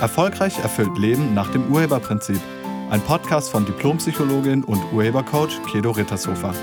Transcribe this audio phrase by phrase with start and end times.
[0.00, 2.40] Erfolgreich erfüllt Leben nach dem Urheberprinzip.
[2.88, 6.54] Ein Podcast von Diplompsychologin und Urhebercoach Kedo Rittershofer.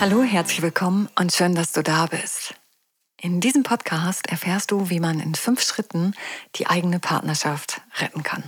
[0.00, 2.54] Hallo, herzlich willkommen und schön, dass du da bist.
[3.20, 6.14] In diesem Podcast erfährst du, wie man in fünf Schritten
[6.56, 8.42] die eigene Partnerschaft retten kann.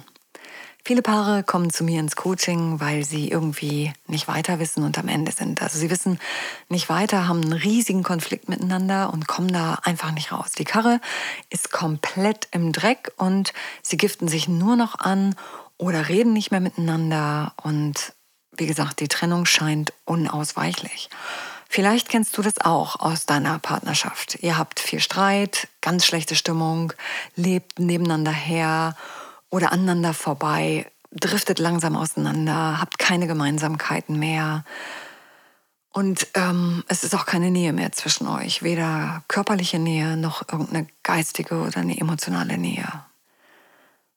[0.86, 5.08] Viele Paare kommen zu mir ins Coaching, weil sie irgendwie nicht weiter wissen und am
[5.08, 5.62] Ende sind.
[5.62, 6.18] Also sie wissen
[6.68, 10.52] nicht weiter, haben einen riesigen Konflikt miteinander und kommen da einfach nicht raus.
[10.52, 11.00] Die Karre
[11.48, 15.34] ist komplett im Dreck und sie giften sich nur noch an
[15.78, 18.12] oder reden nicht mehr miteinander und
[18.54, 21.08] wie gesagt, die Trennung scheint unausweichlich.
[21.66, 24.36] Vielleicht kennst du das auch aus deiner Partnerschaft.
[24.42, 26.92] Ihr habt viel Streit, ganz schlechte Stimmung,
[27.36, 28.94] lebt nebeneinander her
[29.54, 34.64] oder aneinander vorbei, driftet langsam auseinander, habt keine Gemeinsamkeiten mehr.
[35.92, 40.88] Und ähm, es ist auch keine Nähe mehr zwischen euch, weder körperliche Nähe noch irgendeine
[41.04, 42.88] geistige oder eine emotionale Nähe.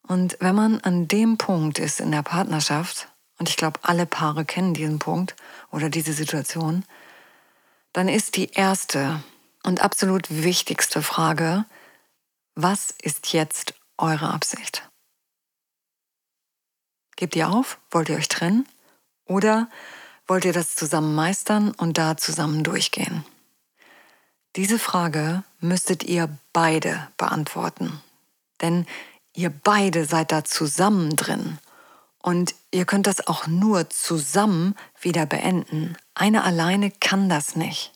[0.08, 3.08] Und wenn man an dem Punkt ist in der Partnerschaft,
[3.38, 5.36] und ich glaube, alle Paare kennen diesen Punkt
[5.72, 6.84] oder diese Situation,
[7.94, 9.22] dann ist die erste
[9.62, 11.66] und absolut wichtigste Frage,
[12.56, 14.87] was ist jetzt eure Absicht?
[17.18, 17.80] Gebt ihr auf?
[17.92, 18.66] Wollt ihr euch trennen?
[19.26, 19.68] Oder
[20.28, 23.26] wollt ihr das zusammen meistern und da zusammen durchgehen?
[24.56, 28.02] Diese Frage müsstet ihr beide beantworten.
[28.62, 28.86] Denn
[29.34, 31.58] ihr beide seid da zusammen drin.
[32.22, 35.98] Und ihr könnt das auch nur zusammen wieder beenden.
[36.14, 37.94] Eine alleine kann das nicht.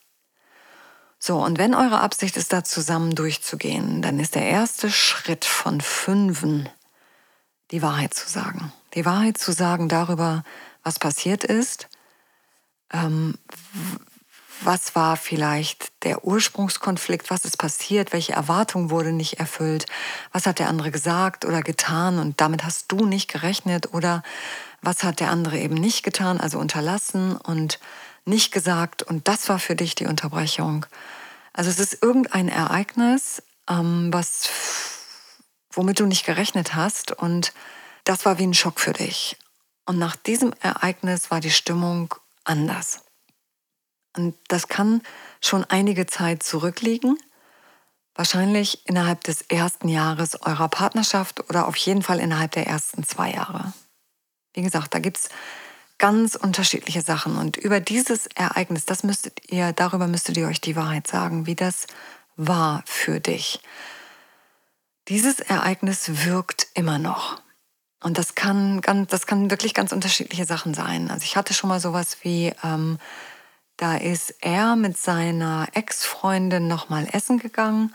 [1.19, 5.80] So, und wenn eure Absicht ist, da zusammen durchzugehen, dann ist der erste Schritt von
[5.80, 6.67] fünfen,
[7.69, 10.44] die Wahrheit zu sagen die Wahrheit zu sagen darüber,
[10.84, 11.88] was passiert ist,
[12.92, 13.36] ähm,
[14.64, 19.86] was war vielleicht der Ursprungskonflikt, was ist passiert, welche Erwartung wurde nicht erfüllt,
[20.32, 22.20] was hat der andere gesagt oder getan?
[22.20, 24.21] Und damit hast du nicht gerechnet oder
[24.82, 27.80] was hat der andere eben nicht getan, also unterlassen und
[28.26, 29.04] nicht gesagt?
[29.04, 30.86] Und das war für dich die Unterbrechung.
[31.54, 34.49] Also es ist irgendein Ereignis, ähm, was,
[35.71, 37.54] womit du nicht gerechnet hast und
[38.04, 39.38] das war wie ein Schock für dich.
[39.86, 42.14] Und nach diesem Ereignis war die Stimmung
[42.44, 43.04] anders.
[44.16, 45.02] Und das kann
[45.42, 47.17] schon einige Zeit zurückliegen.
[48.14, 53.32] Wahrscheinlich innerhalb des ersten Jahres eurer Partnerschaft oder auf jeden Fall innerhalb der ersten zwei
[53.32, 53.73] Jahre.
[54.54, 55.30] Wie gesagt, da gibt es
[55.98, 57.38] ganz unterschiedliche Sachen.
[57.38, 61.56] Und über dieses Ereignis, das müsstet ihr, darüber müsstet ihr euch die Wahrheit sagen, wie
[61.56, 61.88] das
[62.36, 63.62] war für dich.
[65.08, 67.42] Dieses Ereignis wirkt immer noch.
[68.02, 71.12] Und das kann, ganz, das kann wirklich ganz unterschiedliche Sachen sein.
[71.12, 72.98] Also ich hatte schon mal sowas wie, ähm,
[73.78, 77.94] da ist er mit seiner Ex-Freundin nochmal essen gegangen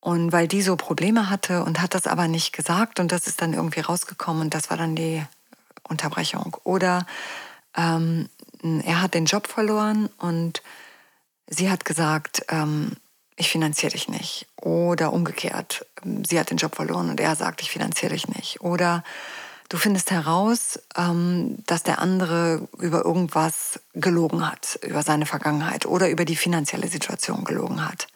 [0.00, 3.42] und weil die so Probleme hatte und hat das aber nicht gesagt und das ist
[3.42, 5.22] dann irgendwie rausgekommen und das war dann die
[5.88, 6.56] Unterbrechung.
[6.62, 7.06] Oder
[7.76, 8.28] ähm,
[8.62, 10.62] er hat den Job verloren und
[11.48, 12.92] sie hat gesagt, ähm,
[13.36, 14.46] ich finanziere dich nicht.
[14.56, 15.86] Oder umgekehrt,
[16.26, 18.60] sie hat den Job verloren und er sagt, ich finanziere dich nicht.
[18.62, 19.04] Oder
[19.68, 26.08] du findest heraus, ähm, dass der andere über irgendwas gelogen hat, über seine Vergangenheit oder
[26.08, 28.06] über die finanzielle Situation gelogen hat.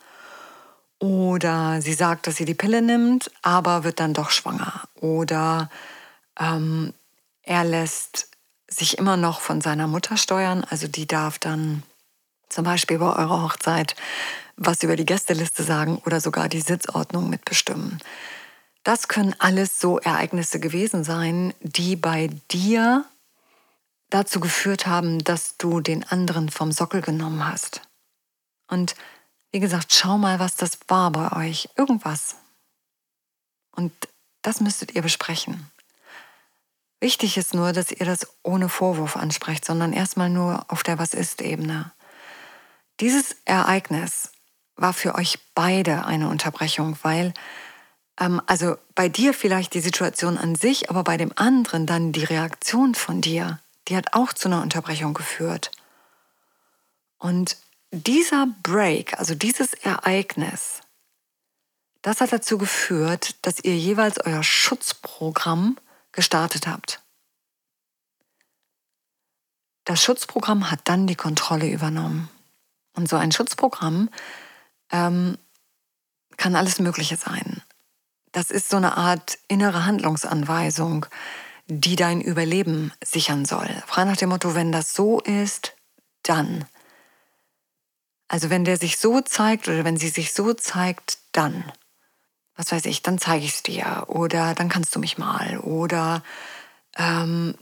[0.98, 4.82] Oder sie sagt, dass sie die Pille nimmt, aber wird dann doch schwanger.
[5.00, 5.70] Oder
[6.38, 6.92] ähm,
[7.42, 8.28] er lässt
[8.68, 11.82] sich immer noch von seiner Mutter steuern, also die darf dann
[12.48, 13.96] zum Beispiel bei eurer Hochzeit
[14.60, 17.98] was über die Gästeliste sagen oder sogar die Sitzordnung mitbestimmen.
[18.84, 23.06] Das können alles so Ereignisse gewesen sein, die bei dir
[24.10, 27.80] dazu geführt haben, dass du den anderen vom Sockel genommen hast.
[28.68, 28.94] Und
[29.50, 31.70] wie gesagt, schau mal, was das war bei euch.
[31.76, 32.36] Irgendwas.
[33.74, 33.92] Und
[34.42, 35.70] das müsstet ihr besprechen.
[37.00, 41.14] Wichtig ist nur, dass ihr das ohne Vorwurf ansprecht, sondern erstmal nur auf der Was
[41.14, 41.92] ist-Ebene.
[43.00, 44.30] Dieses Ereignis
[44.80, 47.34] war für euch beide eine Unterbrechung, weil
[48.18, 52.24] ähm, also bei dir vielleicht die Situation an sich, aber bei dem anderen dann die
[52.24, 55.70] Reaktion von dir, die hat auch zu einer Unterbrechung geführt.
[57.18, 57.56] Und
[57.90, 60.80] dieser Break, also dieses Ereignis,
[62.02, 65.76] das hat dazu geführt, dass ihr jeweils euer Schutzprogramm
[66.12, 67.02] gestartet habt.
[69.84, 72.30] Das Schutzprogramm hat dann die Kontrolle übernommen.
[72.94, 74.08] Und so ein Schutzprogramm
[74.92, 75.38] ähm,
[76.36, 77.62] kann alles Mögliche sein.
[78.32, 81.06] Das ist so eine Art innere Handlungsanweisung,
[81.66, 83.68] die dein Überleben sichern soll.
[83.86, 85.74] Frei nach dem Motto, wenn das so ist,
[86.22, 86.64] dann.
[88.28, 91.64] Also wenn der sich so zeigt oder wenn sie sich so zeigt, dann,
[92.56, 96.22] was weiß ich, dann zeige ich es dir oder dann kannst du mich mal oder
[96.96, 97.54] ähm,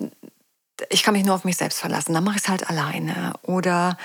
[0.91, 3.97] ich kann mich nur auf mich selbst verlassen, dann mache ich es halt alleine oder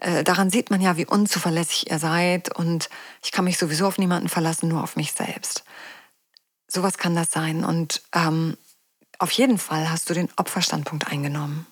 [0.00, 2.88] äh, daran sieht man ja, wie unzuverlässig ihr seid und
[3.22, 5.64] ich kann mich sowieso auf niemanden verlassen, nur auf mich selbst.
[6.66, 8.56] Sowas kann das sein und ähm,
[9.18, 11.66] auf jeden Fall hast du den Opferstandpunkt eingenommen.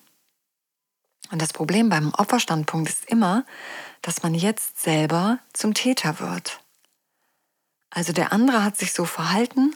[1.30, 3.44] Und das Problem beim Opferstandpunkt ist immer,
[4.02, 6.60] dass man jetzt selber zum Täter wird.
[7.90, 9.74] Also der andere hat sich so verhalten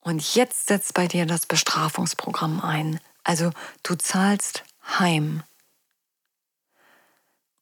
[0.00, 3.00] und jetzt setzt bei dir das Bestrafungsprogramm ein.
[3.24, 3.50] Also
[3.82, 4.64] du zahlst
[4.98, 5.42] heim.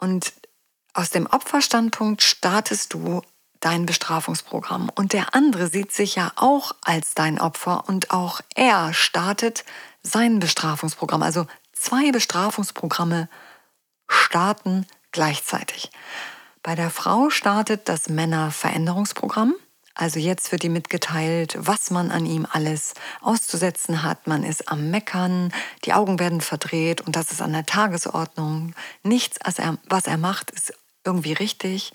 [0.04, 0.34] Und
[0.92, 3.22] aus dem Opferstandpunkt startest du
[3.60, 4.90] dein Bestrafungsprogramm.
[4.94, 9.64] Und der andere sieht sich ja auch als dein Opfer und auch er startet
[10.02, 11.22] sein Bestrafungsprogramm.
[11.22, 13.30] Also zwei Bestrafungsprogramme
[14.06, 15.90] starten gleichzeitig.
[16.62, 19.54] Bei der Frau startet das Männerveränderungsprogramm.
[19.94, 24.26] Also jetzt wird ihm mitgeteilt, was man an ihm alles auszusetzen hat.
[24.26, 25.52] Man ist am Meckern,
[25.84, 28.74] die Augen werden verdreht und das ist an der Tagesordnung.
[29.04, 29.38] Nichts,
[29.88, 30.74] was er macht, ist
[31.04, 31.92] irgendwie richtig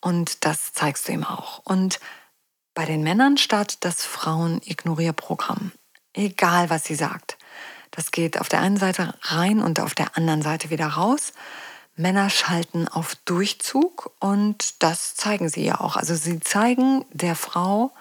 [0.00, 1.60] und das zeigst du ihm auch.
[1.64, 1.98] Und
[2.74, 5.72] bei den Männern startet das Frauen-Ignorierprogramm.
[6.12, 7.36] Egal, was sie sagt.
[7.90, 11.32] Das geht auf der einen Seite rein und auf der anderen Seite wieder raus.
[11.96, 15.96] Männer schalten auf Durchzug und das zeigen sie ja auch.
[15.96, 17.92] Also sie zeigen der Frau,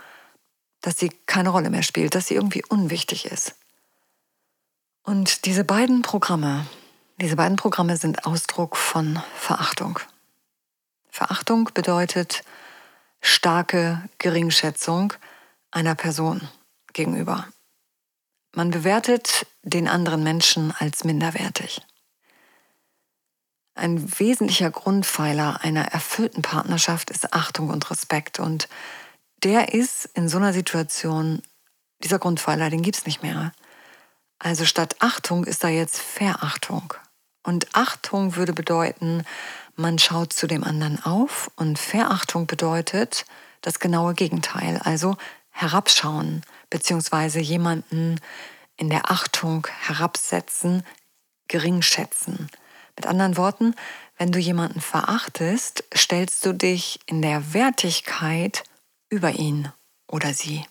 [0.81, 3.55] dass sie keine Rolle mehr spielt, dass sie irgendwie unwichtig ist.
[5.03, 6.65] Und diese beiden Programme,
[7.21, 9.99] diese beiden Programme sind Ausdruck von Verachtung.
[11.09, 12.43] Verachtung bedeutet
[13.21, 15.13] starke Geringschätzung
[15.71, 16.47] einer Person
[16.93, 17.47] gegenüber.
[18.55, 21.81] Man bewertet den anderen Menschen als minderwertig.
[23.75, 28.39] Ein wesentlicher Grundpfeiler einer erfüllten Partnerschaft ist Achtung und Respekt.
[28.39, 28.69] Und
[29.43, 31.41] der ist in so einer Situation,
[32.03, 33.51] dieser Grundpfeiler, den gibt es nicht mehr.
[34.37, 36.93] Also statt Achtung ist da jetzt Verachtung.
[37.43, 39.23] Und Achtung würde bedeuten,
[39.75, 43.25] man schaut zu dem anderen auf und Verachtung bedeutet
[43.61, 45.17] das genaue Gegenteil, also
[45.49, 48.19] herabschauen, beziehungsweise jemanden
[48.77, 50.83] in der Achtung herabsetzen,
[51.47, 52.49] geringschätzen.
[52.95, 53.75] Mit anderen Worten,
[54.17, 58.63] wenn du jemanden verachtest, stellst du dich in der Wertigkeit
[59.09, 59.71] über ihn
[60.07, 60.65] oder sie.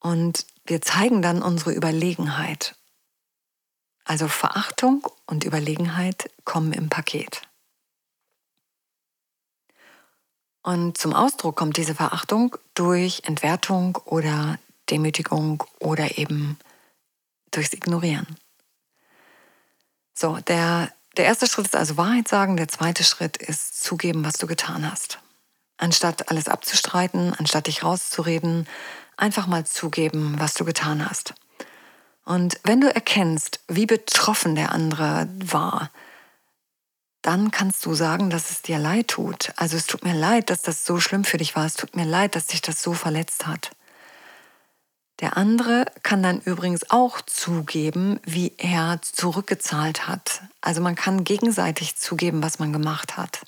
[0.00, 2.76] Und wir zeigen dann unsere Überlegenheit.
[4.04, 7.42] Also Verachtung und Überlegenheit kommen im Paket.
[10.62, 14.58] Und zum Ausdruck kommt diese Verachtung durch Entwertung oder
[14.90, 16.58] Demütigung oder eben
[17.50, 18.36] durchs Ignorieren.
[20.20, 24.34] So, der, der erste Schritt ist also Wahrheit sagen, der zweite Schritt ist zugeben, was
[24.34, 25.20] du getan hast.
[25.76, 28.66] Anstatt alles abzustreiten, anstatt dich rauszureden,
[29.16, 31.34] einfach mal zugeben, was du getan hast.
[32.24, 35.88] Und wenn du erkennst, wie betroffen der andere war,
[37.22, 39.52] dann kannst du sagen, dass es dir leid tut.
[39.54, 41.64] Also es tut mir leid, dass das so schlimm für dich war.
[41.64, 43.70] Es tut mir leid, dass dich das so verletzt hat.
[45.20, 50.42] Der andere kann dann übrigens auch zugeben, wie er zurückgezahlt hat.
[50.60, 53.44] Also man kann gegenseitig zugeben, was man gemacht hat.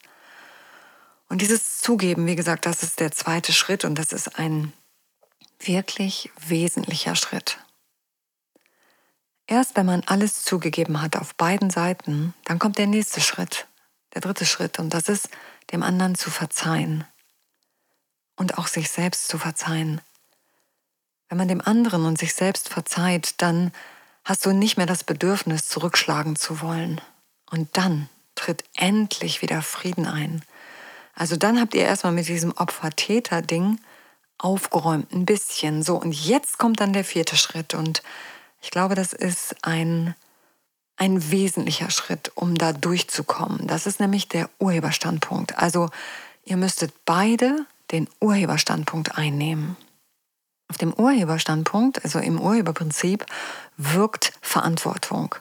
[1.29, 4.73] Und dieses Zugeben, wie gesagt, das ist der zweite Schritt und das ist ein
[5.61, 7.59] wirklich wesentlicher Schritt.
[9.47, 13.69] Erst wenn man alles zugegeben hat auf beiden Seiten, dann kommt der nächste Schritt,
[14.15, 15.29] der dritte Schritt und das ist,
[15.73, 17.05] dem anderen zu verzeihen
[18.37, 20.01] und auch sich selbst zu verzeihen.
[21.31, 23.71] Wenn man dem anderen und sich selbst verzeiht, dann
[24.25, 27.01] hast du nicht mehr das Bedürfnis, zurückschlagen zu wollen.
[27.51, 30.43] Und dann tritt endlich wieder Frieden ein.
[31.15, 33.79] Also dann habt ihr erstmal mit diesem Opfer-Täter-Ding
[34.39, 35.85] aufgeräumt, ein bisschen.
[35.85, 37.75] So, und jetzt kommt dann der vierte Schritt.
[37.75, 38.03] Und
[38.61, 40.17] ich glaube, das ist ein,
[40.97, 43.69] ein wesentlicher Schritt, um da durchzukommen.
[43.69, 45.59] Das ist nämlich der Urheberstandpunkt.
[45.59, 45.91] Also
[46.45, 49.77] ihr müsstet beide den Urheberstandpunkt einnehmen.
[50.71, 53.27] Auf dem Urheberstandpunkt, also im Urheberprinzip,
[53.77, 55.35] wirkt Verantwortung.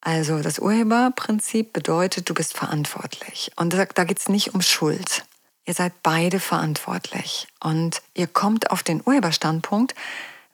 [0.00, 3.50] Also das Urheberprinzip bedeutet, du bist verantwortlich.
[3.56, 5.24] Und da, geht es nicht um Schuld.
[5.66, 7.48] Ihr seid beide verantwortlich.
[7.58, 9.96] Und ihr kommt auf den Urheberstandpunkt,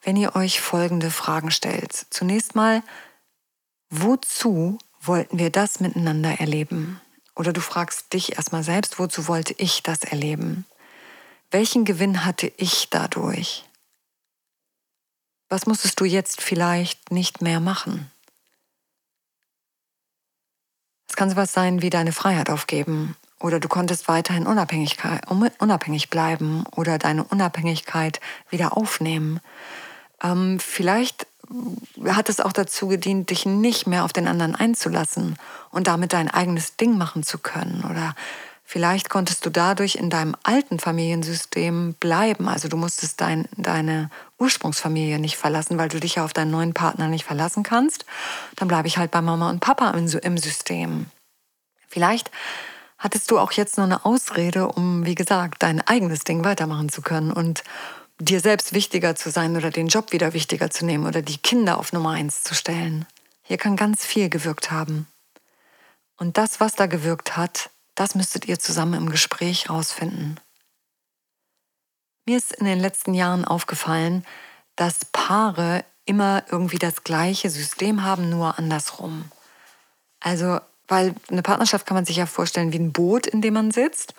[0.01, 2.07] wenn ihr euch folgende Fragen stellt.
[2.09, 2.81] Zunächst mal,
[3.91, 6.99] wozu wollten wir das miteinander erleben?
[7.35, 10.65] Oder du fragst dich erstmal selbst, wozu wollte ich das erleben?
[11.55, 13.63] Welchen Gewinn hatte ich dadurch?
[15.47, 18.11] Was musstest du jetzt vielleicht nicht mehr machen?
[21.07, 26.97] Es kann sowas sein wie deine Freiheit aufgeben oder du konntest weiterhin unabhängig bleiben oder
[26.97, 28.19] deine Unabhängigkeit
[28.49, 29.39] wieder aufnehmen.
[30.21, 31.25] Ähm, vielleicht
[32.05, 35.37] hat es auch dazu gedient, dich nicht mehr auf den anderen einzulassen
[35.71, 37.85] und damit dein eigenes Ding machen zu können.
[37.89, 38.13] Oder
[38.65, 42.49] vielleicht konntest du dadurch in deinem alten Familiensystem bleiben.
[42.49, 46.73] Also du musstest dein, deine Ursprungsfamilie nicht verlassen, weil du dich ja auf deinen neuen
[46.73, 48.05] Partner nicht verlassen kannst.
[48.55, 51.05] Dann bleibe ich halt bei Mama und Papa im, im System.
[51.87, 52.31] Vielleicht
[52.97, 57.01] hattest du auch jetzt nur eine Ausrede, um, wie gesagt, dein eigenes Ding weitermachen zu
[57.01, 57.63] können und
[58.19, 61.77] dir selbst wichtiger zu sein oder den Job wieder wichtiger zu nehmen oder die Kinder
[61.77, 63.05] auf Nummer eins zu stellen.
[63.43, 65.07] Hier kann ganz viel gewirkt haben.
[66.17, 70.39] Und das, was da gewirkt hat, das müsstet ihr zusammen im Gespräch rausfinden.
[72.25, 74.25] Mir ist in den letzten Jahren aufgefallen,
[74.75, 79.31] dass Paare immer irgendwie das gleiche System haben, nur andersrum.
[80.19, 83.71] Also, weil eine Partnerschaft kann man sich ja vorstellen wie ein Boot, in dem man
[83.71, 84.13] sitzt.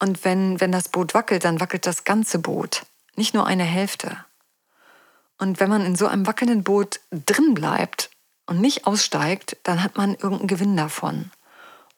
[0.00, 2.82] Und wenn, wenn das Boot wackelt, dann wackelt das ganze Boot
[3.18, 4.24] nicht nur eine Hälfte.
[5.38, 8.10] Und wenn man in so einem wackelnden Boot drin bleibt
[8.46, 11.30] und nicht aussteigt, dann hat man irgendeinen Gewinn davon.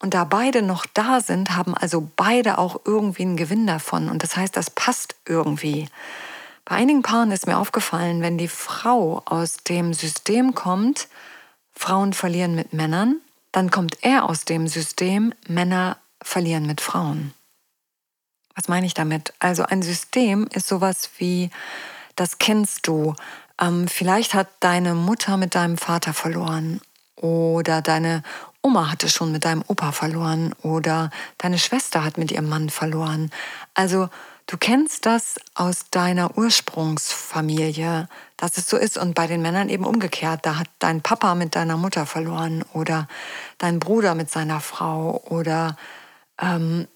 [0.01, 4.09] Und da beide noch da sind, haben also beide auch irgendwie einen Gewinn davon.
[4.09, 5.89] Und das heißt, das passt irgendwie.
[6.65, 11.09] Bei einigen Paaren ist mir aufgefallen, wenn die Frau aus dem System kommt,
[11.75, 13.21] Frauen verlieren mit Männern,
[13.53, 17.35] dann kommt er aus dem System, Männer verlieren mit Frauen.
[18.55, 19.35] Was meine ich damit?
[19.39, 21.51] Also ein System ist sowas wie,
[22.17, 23.15] das kennst du.
[23.61, 26.81] Ähm, vielleicht hat deine Mutter mit deinem Vater verloren
[27.17, 28.23] oder deine
[28.63, 33.31] Oma hatte schon mit deinem Opa verloren oder deine Schwester hat mit ihrem Mann verloren.
[33.75, 34.11] Also
[34.47, 39.87] du kennst das aus deiner Ursprungsfamilie, dass es so ist und bei den Männern eben
[39.87, 40.45] umgekehrt.
[40.45, 43.09] Da hat dein Papa mit deiner Mutter verloren oder
[43.59, 45.77] dein Bruder mit seiner Frau oder
[46.41, 46.87] ähm,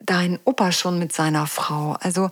[0.00, 1.96] dein Opa schon mit seiner Frau.
[2.00, 2.28] Also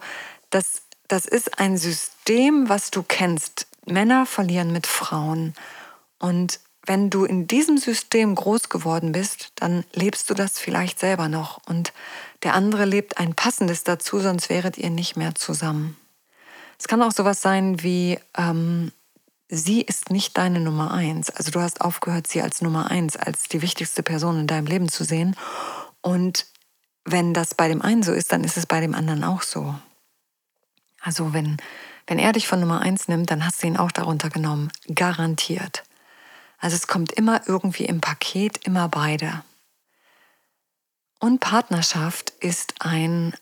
[0.50, 3.66] das, das ist ein System, was du kennst.
[3.86, 5.54] Männer verlieren mit Frauen.
[6.18, 11.28] Und wenn du in diesem System groß geworden bist, dann lebst du das vielleicht selber
[11.28, 11.60] noch.
[11.66, 11.92] Und
[12.42, 15.96] der andere lebt ein passendes dazu, sonst wäret ihr nicht mehr zusammen.
[16.78, 18.92] Es kann auch sowas sein wie, ähm,
[19.48, 21.28] sie ist nicht deine Nummer eins.
[21.28, 24.88] Also du hast aufgehört, sie als Nummer eins, als die wichtigste Person in deinem Leben
[24.88, 25.36] zu sehen.
[26.00, 26.46] Und
[27.04, 29.74] wenn das bei dem einen so ist, dann ist es bei dem anderen auch so.
[31.02, 31.58] Also wenn,
[32.06, 34.70] wenn er dich von Nummer eins nimmt, dann hast du ihn auch darunter genommen.
[34.94, 35.82] Garantiert.
[36.60, 39.42] Also es kommt immer irgendwie im Paket, immer beide.
[41.18, 43.34] Und Partnerschaft ist ein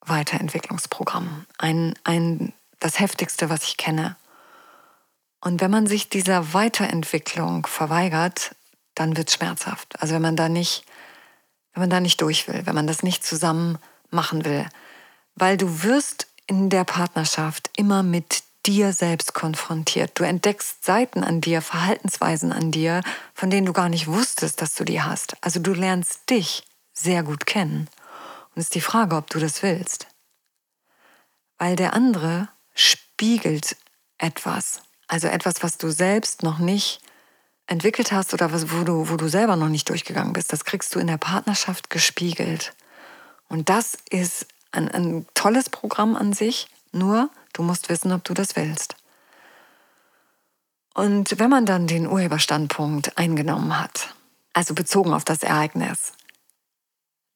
[0.00, 1.46] Weiterentwicklungsprogramm.
[1.58, 4.16] Ein, ein, das heftigste, was ich kenne.
[5.40, 8.56] Und wenn man sich dieser Weiterentwicklung verweigert,
[8.94, 10.00] dann wird es schmerzhaft.
[10.00, 10.84] Also wenn man da nicht
[11.74, 13.78] wenn man da nicht durch will, wenn man das nicht zusammen
[14.10, 14.66] machen will.
[15.34, 20.18] Weil du wirst in der Partnerschaft immer mit dir selbst konfrontiert.
[20.18, 23.02] Du entdeckst Seiten an dir, Verhaltensweisen an dir,
[23.34, 25.36] von denen du gar nicht wusstest, dass du die hast.
[25.40, 27.88] Also du lernst dich sehr gut kennen.
[28.54, 30.06] Und es ist die Frage, ob du das willst.
[31.58, 33.76] Weil der andere spiegelt
[34.18, 34.82] etwas.
[35.08, 37.00] Also etwas, was du selbst noch nicht
[37.66, 40.94] entwickelt hast oder was, wo, du, wo du selber noch nicht durchgegangen bist, das kriegst
[40.94, 42.74] du in der Partnerschaft gespiegelt.
[43.48, 48.34] Und das ist ein, ein tolles Programm an sich, nur du musst wissen, ob du
[48.34, 48.96] das willst.
[50.94, 54.14] Und wenn man dann den Urheberstandpunkt eingenommen hat,
[54.52, 56.12] also bezogen auf das Ereignis,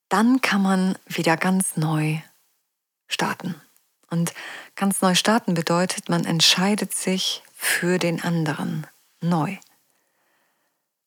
[0.09, 2.19] dann kann man wieder ganz neu
[3.09, 3.61] starten.
[4.11, 4.33] Und
[4.77, 8.87] ganz neu starten bedeutet, man entscheidet sich für den anderen
[9.21, 9.59] neu.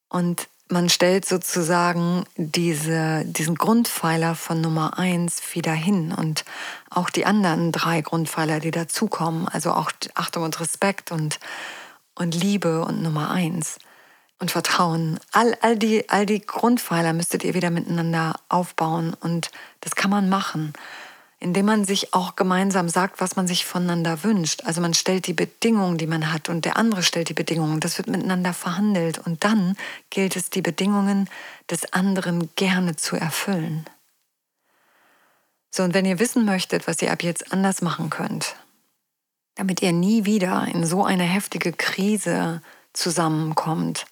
[0.10, 6.46] Und man stellt sozusagen diese, diesen Grundpfeiler von Nummer eins wieder hin und
[6.90, 11.40] auch die anderen drei Grundpfeiler, die dazukommen, also auch Achtung und Respekt und,
[12.16, 13.78] und Liebe und Nummer eins
[14.40, 15.20] und Vertrauen.
[15.32, 19.51] All, all, die, all die Grundpfeiler müsstet ihr wieder miteinander aufbauen und
[19.82, 20.74] das kann man machen
[21.41, 24.63] indem man sich auch gemeinsam sagt, was man sich voneinander wünscht.
[24.63, 27.79] Also man stellt die Bedingungen, die man hat, und der andere stellt die Bedingungen.
[27.79, 29.17] Das wird miteinander verhandelt.
[29.17, 29.75] Und dann
[30.12, 31.27] gilt es, die Bedingungen
[31.69, 33.86] des anderen gerne zu erfüllen.
[35.71, 38.55] So, und wenn ihr wissen möchtet, was ihr ab jetzt anders machen könnt,
[39.55, 42.62] damit ihr nie wieder in so eine heftige Krise
[42.93, 44.05] zusammenkommt,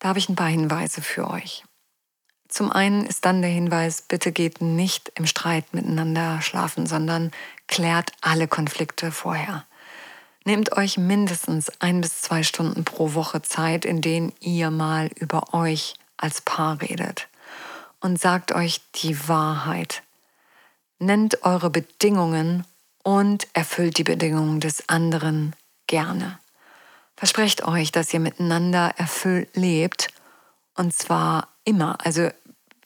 [0.00, 1.62] da habe ich ein paar Hinweise für euch.
[2.48, 7.30] Zum einen ist dann der Hinweis, bitte geht nicht im Streit miteinander schlafen, sondern
[7.66, 9.66] klärt alle Konflikte vorher.
[10.44, 15.52] Nehmt euch mindestens ein bis zwei Stunden pro Woche Zeit, in denen ihr mal über
[15.52, 17.28] euch als Paar redet
[18.00, 20.02] und sagt euch die Wahrheit.
[20.98, 22.64] Nennt eure Bedingungen
[23.02, 25.54] und erfüllt die Bedingungen des anderen
[25.86, 26.38] gerne.
[27.16, 30.08] Versprecht euch, dass ihr miteinander erfüllt lebt
[30.78, 31.98] und zwar immer.
[32.04, 32.30] Also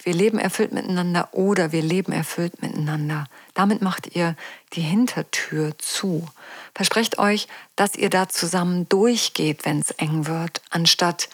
[0.02, 3.26] wir leben erfüllt miteinander oder wir leben erfüllt miteinander.
[3.54, 4.34] Damit macht ihr
[4.72, 6.28] die Hintertür zu.
[6.74, 7.46] Versprecht euch,
[7.76, 11.28] dass ihr da zusammen durchgeht, wenn es eng wird, anstatt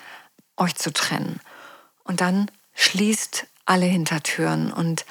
[0.57, 1.41] euch zu trennen.
[2.05, 5.07] Und dann schließt alle Hintertüren und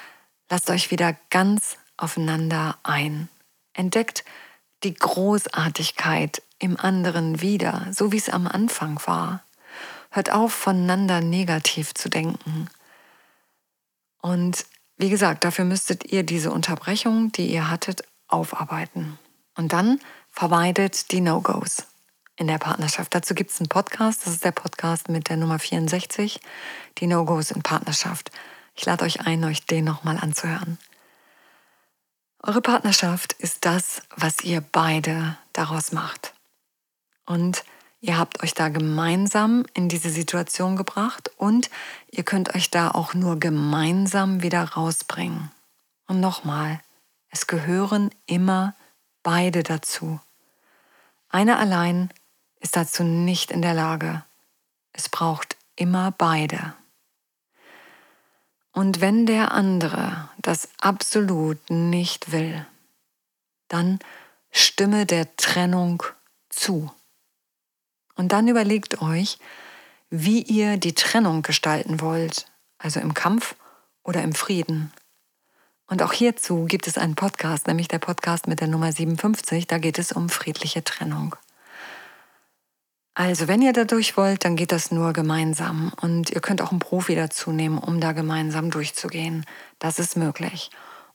[0.48, 3.28] lasst euch wieder ganz aufeinander ein.
[3.72, 4.24] Entdeckt
[4.84, 9.42] die Großartigkeit im anderen wieder, so wie es am Anfang war.
[10.10, 12.68] Hört auf, voneinander negativ zu denken.
[14.20, 19.18] Und wie gesagt, dafür müsstet ihr diese Unterbrechung, die ihr hattet, aufarbeiten.
[19.56, 20.00] Und dann
[20.30, 21.84] vermeidet die No-Gos
[22.36, 23.14] in der Partnerschaft.
[23.14, 26.40] Dazu gibt es einen Podcast, das ist der Podcast mit der Nummer 64,
[26.98, 28.30] die No-Gos in Partnerschaft.
[28.74, 30.78] Ich lade euch ein, euch den nochmal anzuhören.
[32.42, 36.34] Eure Partnerschaft ist das, was ihr beide daraus macht.
[37.26, 37.64] Und
[38.00, 41.70] ihr habt euch da gemeinsam in diese Situation gebracht und
[42.10, 45.50] ihr könnt euch da auch nur gemeinsam wieder rausbringen.
[46.06, 46.80] Und nochmal,
[47.30, 48.74] es gehören immer
[49.22, 50.20] beide dazu.
[51.28, 52.10] Einer allein
[52.60, 54.24] ist dazu nicht in der Lage.
[54.92, 56.74] Es braucht immer beide.
[58.72, 62.64] Und wenn der andere das absolut nicht will,
[63.68, 63.98] dann
[64.50, 66.02] stimme der Trennung
[66.48, 66.90] zu.
[68.18, 69.38] Und dann überlegt euch,
[70.10, 72.46] wie ihr die Trennung gestalten wollt,
[72.76, 73.54] also im Kampf
[74.02, 74.92] oder im Frieden.
[75.86, 79.78] Und auch hierzu gibt es einen Podcast, nämlich der Podcast mit der Nummer 57, da
[79.78, 81.36] geht es um friedliche Trennung.
[83.14, 85.92] Also, wenn ihr da durch wollt, dann geht das nur gemeinsam.
[86.00, 89.46] Und ihr könnt auch einen Profi dazu nehmen, um da gemeinsam durchzugehen.
[89.78, 90.70] Das ist möglich.